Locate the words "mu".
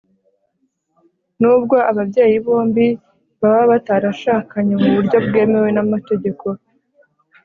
4.81-4.89